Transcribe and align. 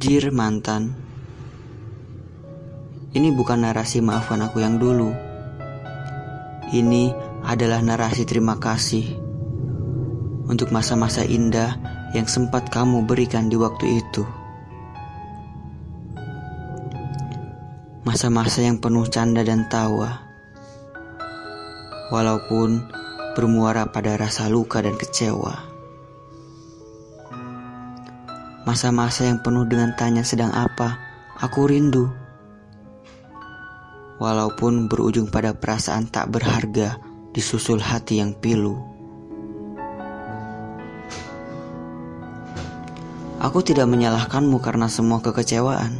Jir 0.00 0.32
mantan, 0.32 0.96
ini 3.12 3.28
bukan 3.36 3.68
narasi 3.68 4.00
maafkan 4.00 4.40
aku 4.40 4.64
yang 4.64 4.80
dulu. 4.80 5.12
Ini 6.72 7.12
adalah 7.44 7.84
narasi 7.84 8.24
terima 8.24 8.56
kasih 8.56 9.12
untuk 10.48 10.72
masa-masa 10.72 11.20
indah 11.20 11.76
yang 12.16 12.24
sempat 12.24 12.72
kamu 12.72 13.04
berikan 13.04 13.52
di 13.52 13.60
waktu 13.60 14.00
itu. 14.00 14.24
Masa-masa 18.00 18.64
yang 18.64 18.80
penuh 18.80 19.04
canda 19.04 19.44
dan 19.44 19.68
tawa, 19.68 20.16
walaupun 22.08 22.88
bermuara 23.36 23.92
pada 23.92 24.16
rasa 24.16 24.48
luka 24.48 24.80
dan 24.80 24.96
kecewa. 24.96 25.69
Masa-masa 28.70 29.26
yang 29.26 29.42
penuh 29.42 29.66
dengan 29.66 29.90
tanya 29.98 30.22
sedang 30.22 30.54
apa, 30.54 30.94
aku 31.42 31.66
rindu. 31.66 32.06
Walaupun 34.22 34.86
berujung 34.86 35.26
pada 35.26 35.50
perasaan 35.50 36.06
tak 36.06 36.30
berharga 36.30 36.94
disusul 37.34 37.82
hati 37.82 38.22
yang 38.22 38.30
pilu. 38.30 38.78
Aku 43.42 43.58
tidak 43.58 43.90
menyalahkanmu 43.90 44.62
karena 44.62 44.86
semua 44.86 45.18
kekecewaan. 45.18 45.98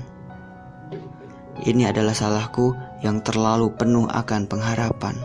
Ini 1.66 1.90
adalah 1.90 2.14
salahku 2.14 2.78
yang 3.02 3.18
terlalu 3.26 3.74
penuh 3.74 4.06
akan 4.06 4.46
pengharapan. 4.46 5.18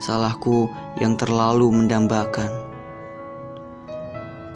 Salahku 0.00 0.72
yang 0.96 1.12
terlalu 1.20 1.76
mendambakan 1.76 2.67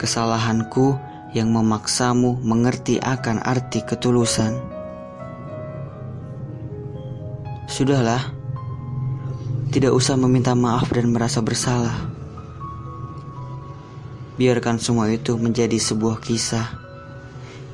kesalahanku 0.03 0.99
yang 1.31 1.47
memaksamu 1.47 2.43
mengerti 2.43 2.99
akan 2.99 3.39
arti 3.39 3.79
ketulusan. 3.87 4.59
Sudahlah, 7.71 8.35
tidak 9.71 9.95
usah 9.95 10.19
meminta 10.19 10.51
maaf 10.53 10.91
dan 10.91 11.07
merasa 11.07 11.39
bersalah. 11.39 12.11
Biarkan 14.35 14.75
semua 14.75 15.07
itu 15.07 15.39
menjadi 15.39 15.79
sebuah 15.79 16.19
kisah, 16.19 16.67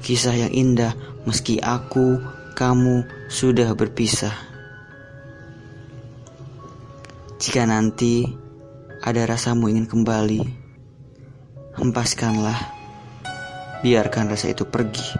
kisah 0.05 0.37
yang 0.37 0.53
indah 0.53 0.93
meski 1.25 1.57
aku, 1.57 2.21
kamu 2.53 3.09
sudah 3.25 3.73
berpisah. 3.73 4.37
Jika 7.41 7.65
nanti 7.65 8.27
ada 8.99 9.23
rasamu 9.25 9.71
ingin 9.71 9.87
kembali, 9.87 10.58
Hempaskanlah, 11.79 12.59
biarkan 13.79 14.27
rasa 14.27 14.51
itu 14.51 14.67
pergi, 14.67 15.15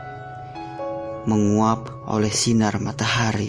menguap 1.24 2.04
oleh 2.12 2.28
sinar 2.28 2.84
matahari. 2.84 3.48